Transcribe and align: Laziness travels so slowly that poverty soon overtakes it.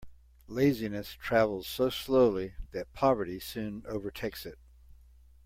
Laziness 0.47 1.11
travels 1.13 1.67
so 1.67 1.91
slowly 1.91 2.55
that 2.71 2.91
poverty 2.91 3.39
soon 3.39 3.83
overtakes 3.87 4.47
it. 4.47 4.57